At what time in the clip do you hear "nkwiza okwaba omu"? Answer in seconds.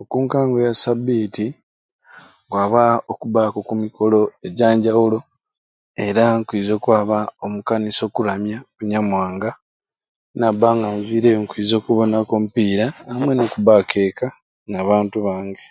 6.38-7.58